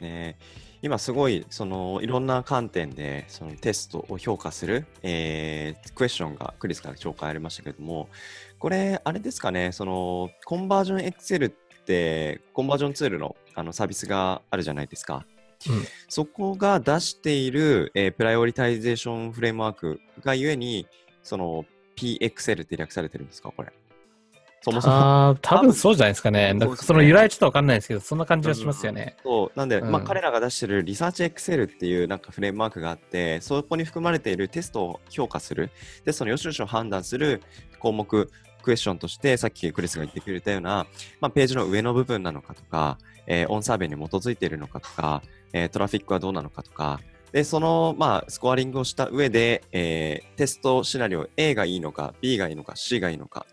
[0.00, 0.38] ね、
[0.80, 8.08] 今すごいそのいろんな観点でそのテストを評価する、えークエスチョンがクリスから紹介ありましたけれども
[8.58, 11.52] これあれですかねそのコンバージョン Excel っ
[11.84, 15.24] てコンバージョンツールのあのサービスがあるじゃないですか。
[15.68, 20.86] うんそこが出している、えー prioritization framework がゆえに
[21.24, 21.64] その
[21.96, 23.72] PXL って略されてるんですかこれ。
[24.70, 24.94] そもそも。
[24.94, 26.56] ああ、多分そうじゃないですかね。
[26.58, 26.76] そね。
[26.76, 29.16] その由来ちょっとわかんないですけど、そんな感じはしますよね。
[29.22, 29.58] そう。
[29.58, 35.70] なんで、まあ、うん彼らが出してるリサーチ Excel っていうなんかフレームワークがあって、そこに含まれているテストを評価する、
[36.04, 37.42] テストの良し悪しを判断する
[37.78, 38.30] 項目、
[38.62, 40.86] クエスチョンとして、さっきクリスが言ってくれたような、
[41.20, 47.00] まあ、ページの上の部分なのかとか、えーオンサーベイに基づいているのかとか、えートラフィックはどうなのかとか、
[47.32, 53.44] で、その、まあ、スコアリングをした上で、えーテストシナリオ A がいいのか、B がいいのか、C がいいのか、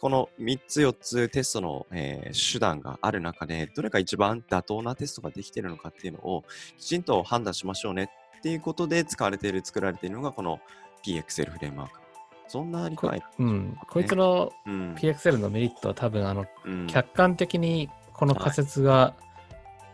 [0.00, 6.44] この3つ4つテストの、えー手段がある中で、どれが一番妥当なテストができているのかっていうのを
[6.78, 10.60] きちんと判断しましょうねっていうことで使われている、作られているのがこの
[11.04, 12.00] PXL フレームワーク。
[12.46, 13.22] そんな理こ解。
[13.38, 19.14] うん、こいつのうん PXL のメリットは多分、あの、うん客観的にこの仮説が、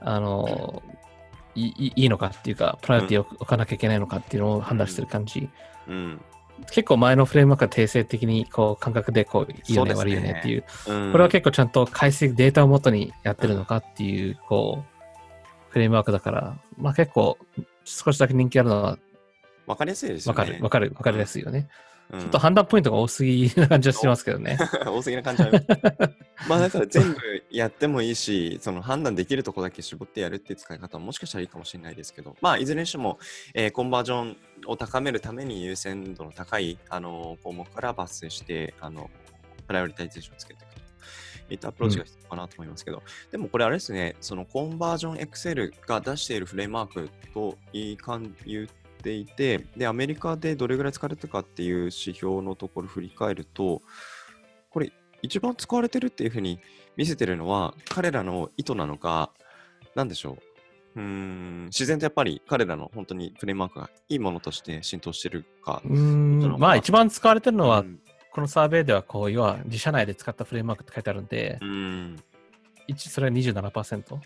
[0.01, 0.83] あの、
[1.67, 5.49] いいいいのかっていうか、プライオリティを置かなきゃいけないのかっていうのを判断してる感じ。
[5.89, 6.21] うん
[6.67, 10.65] 結構前のフレームワークは定性的にこう感覚でこういいよね、悪いよねっていう。
[10.89, 17.39] うんこれは結構ちゃんと解析データをもとにやってるのかっていう、こう、フレームワークだから、まあ結構
[17.85, 18.99] 少しだけ人気あるのは
[19.67, 20.41] わかりやすいですよね。
[20.41, 21.69] わかる、わかる、わかりやすいよね。
[22.13, 24.59] うんちょっと判断ポイントが多すぎな感じはしますけどね。
[24.87, 25.51] 多すぎな感じは
[26.49, 27.19] まあだから全部
[27.51, 33.19] やってもいいし、その判断できるとこだけ絞ってやるっていう使い方ももしかしたらいいかもしれないですけど、まあいずれにしても、
[33.55, 39.09] えーコンバージョンを高めるために優先度の高い、あの項目から抜粋して、あの、
[39.67, 40.81] prioritization をつけていくと。
[41.55, 48.69] いったアプローチが必要かなと思いますけど、でもこれあれですね、そのコンバージョン Excel が出しているフレームワークといい感言
[49.01, 53.81] っていて、で、アメリカでどれぐらい使われてるかっていう指標のところ振り返ると、
[54.71, 56.61] これ一番使われてるっていうふうに
[56.97, 59.33] 見せてるのは彼らの意図なのか、
[59.95, 60.39] なんでしょ
[60.97, 61.01] う？
[61.01, 65.83] うーん、自然とやっぱり彼らの本当にフレームワークがいいものとして浸透してるか。
[65.85, 68.01] まあ一番使われてるのは、うん
[68.33, 72.17] このサーベイではこう、要は自社内で使ったフレームワークって書いてあるんで、うん、
[72.87, 74.17] 一それは27%。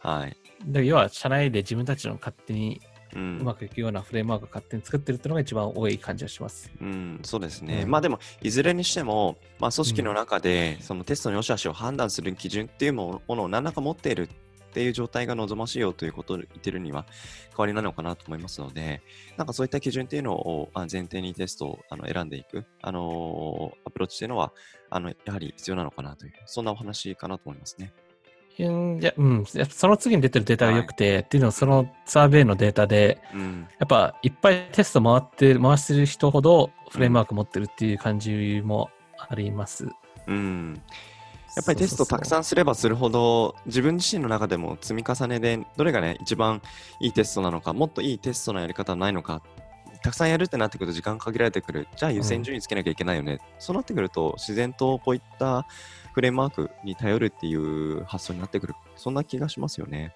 [0.00, 0.36] はい。
[0.66, 2.82] で要は社内で自分たちの勝手に
[3.14, 6.70] うんうまくいくようなフレームワークを勝手に作ってるっていうのが一番多い感じがします。
[6.80, 7.82] うん、そうですね。
[7.82, 14.28] うんまあでも、いずれにしても、まあ、組織の中で、そのテストの良し悪しを判断する基準っていうものを何らか持っているっ
[14.74, 17.06] ていう状態が望ましいよということを言ってるには
[17.50, 19.02] 変わりないのかなと思いますので、
[19.36, 24.52] なんかそういった基準っていうのをあ前提にテストをあの選んでいく、あのーアプローチっていうのは、
[24.90, 27.92] あの、やはり必要なのかなという、そんなお話かなと思いますね。
[28.58, 33.66] うん、いや、うん、やっぱその次に出てるデータが良くて、っていうのはそのサーベイのデータで、うん。
[33.78, 39.88] やっぱいっぱいテスト回って、回してる人ほどフレームワーク持ってるっていう感じもあります。
[40.26, 40.80] うん。
[41.56, 42.24] やっぱりテストたくん。
[42.26, 46.62] さんすればするほど、自分自身の中でも積み重ねで、どれがね、一番
[47.00, 49.42] いいテストなのか、もっといいテストのやり方はないのか、
[50.02, 51.88] たくさんやるってなってくると時間限られてくる。
[51.96, 53.38] じゃあ優先順位つけなきゃいけないよね。
[53.58, 55.66] そうなってくると、自然とこういった
[56.14, 58.74] フレームワークに頼るっていう発想になってくる。
[58.94, 60.14] そんな気がしますよね。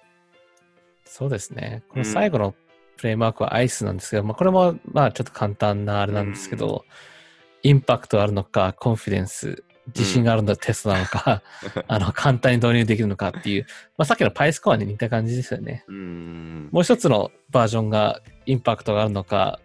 [1.03, 1.83] そうですね。
[1.89, 2.55] この最後の
[2.95, 6.85] フレームワークはアイスなんですけど、まあこれもまあちょっと簡単なあれなんですけど、
[7.63, 11.43] インパクトあるのか、コンフィデンス、自信があるのテストなのか、
[11.87, 13.65] あの簡単に導入できるのかっていう、
[13.97, 15.83] まあさっきの PyScore に似た感じですよね。
[15.89, 16.69] うん。
[16.71, 19.59] もう一つのバージョンがインパクトがあるのか、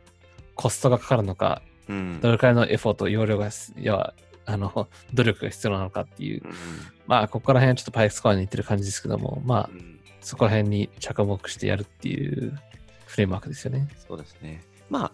[0.57, 4.14] コストがかかるのか、うんどれくらいのエフォート、容量がす、いや、
[4.46, 6.42] あの、 努力が必要なのかっていう、
[7.07, 12.59] まあ、ここら辺はちょっと PyScore に似てる感じですけども、まあう、んそこら辺に着目してやるっていう
[13.07, 13.87] フレームワークですよね。
[14.09, 14.64] そうですね。
[14.88, 15.12] まあ、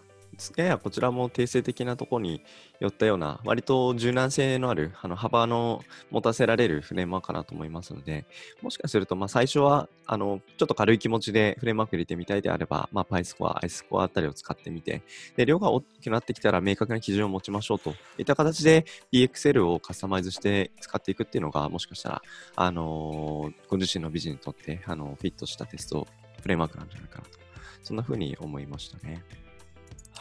[0.57, 2.43] ややこちらも定性的なところに
[2.81, 8.27] 寄ったような、割と柔軟性のある、あの幅の持たせられるフレームワークかなと思いますので、
[8.63, 15.03] もしかすると、まあ、最初は、あの、ちょっと軽い気持ちでフレームワーク入れてみたいであれば、まあ、PyScore、iScore あたりを使ってみて、
[15.37, 22.23] で、量が大きくなってきたら明確な基準を持ちましょうといった形で PXL をカスタマイズして使っていくっていうのが、もしかしたら、
[22.57, 26.07] あのご自身のビジネスにとって、あのフィットしたテスト、
[26.41, 27.41] フレームワークなんじゃないかなと。
[27.83, 29.23] そんな風に思いましたね。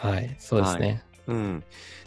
[0.02, 1.04] はい、そうですね。
[1.28, 1.64] うん。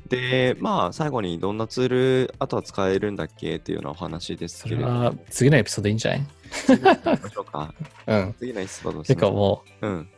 [0.09, 5.05] で、まあ、最後にどんなツール、あとは使えるんだっけっていうようなお話ですけれども。
[5.07, 6.23] は次のエピソードいいんじゃない？
[7.39, 7.75] うか。
[8.07, 8.35] うん。
[8.39, 10.09] 次のエピソードです結構もう、うん。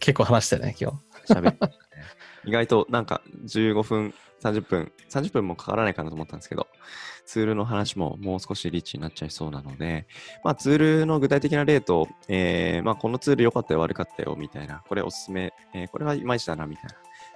[0.00, 0.90] 結構話したよね、今
[1.26, 1.32] 日。
[1.32, 1.56] 喋。
[2.46, 6.68] 意外となんか15分、30分、30分もかからないかなと思ったんですけど、
[7.24, 10.06] ツールの話ももう少しリッチになっちゃいそうなので、
[10.44, 16.90] まあツールの具体的な例と、えー、まあこのツール良かったよ、悪かったよ、みたいな、これおすすめ、えーこれはいまいちだな、みたいな。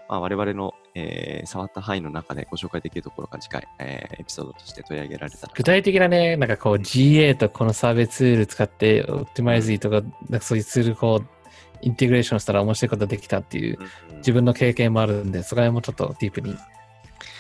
[0.09, 5.53] まあ我々の、えー触った範囲の中でご紹介できるところが次回、えーエピソードとして取り上げられたら。
[5.57, 11.40] 具体的なね、なんかこう GA とこのサーベイツール使って、オプティマイズとか、なんかそういうツールこう、
[11.83, 13.89] インテグレーションしたら面白いことができたっていう、うん
[14.21, 16.55] 自分の経験もあるんで、そこら辺もちょっとディープに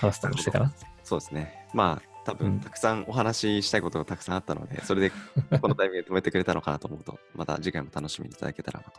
[0.00, 0.72] 話すともしてかな。
[1.04, 1.66] そうですね。
[1.74, 5.12] まあ、多うん分たくさんお話ししたいことがたくさんあったので、 それで
[5.60, 8.92] このタイミングで止めてくれたのかなと思うと、また次回も楽しみにいただけたらなと、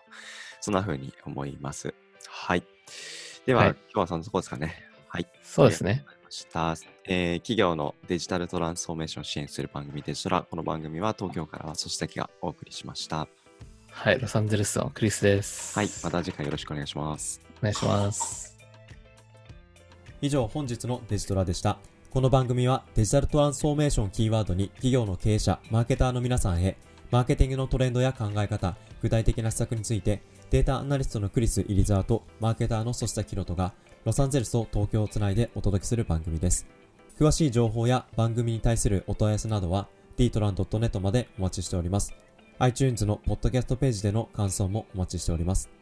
[0.59, 1.95] そんな風に思います。
[2.27, 2.63] はい。
[3.47, 4.75] では、はい今日はそのところですかね。
[5.07, 5.27] はい。
[5.41, 6.05] そうですね。
[6.29, 6.75] した。
[7.05, 10.43] えー企業のデジタルトランスフォーメーションを支援する番組デジトラ。
[10.43, 13.27] この番組は東京からは組織先がお送りしました。
[13.91, 15.77] はい、ロサンゼルスのクリスです。
[15.77, 17.39] はい、また次回よろしくお願いします。
[17.59, 18.57] お願いします。
[20.21, 21.77] 以上本日のデジトラでした。
[22.09, 26.77] この番組はデジタルトランスフォーメーションキーワードに企業の経営者、マーケターの皆さんへ、
[27.11, 33.73] マーケティングのトレンドや考え方、具体的な施策について、データアナリストのクリス・イリザーとマーケターのソシタ・キロトが、
[34.03, 36.65] ロサンゼルスと東京をつないでお届けする番組です。
[37.19, 39.87] 詳しい情報や番組に対するお問い合わせなどは、
[40.17, 42.13] dtran.net までお待ちしております。
[42.63, 45.80] iTunes のポッドキャストページでの感想もお待ちしております。